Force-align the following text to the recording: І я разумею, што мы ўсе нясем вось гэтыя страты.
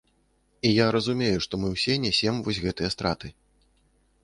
І 0.69 0.71
я 0.71 0.87
разумею, 0.95 1.37
што 1.47 1.53
мы 1.65 1.69
ўсе 1.75 1.99
нясем 2.07 2.35
вось 2.49 2.63
гэтыя 2.67 2.89
страты. 2.97 3.27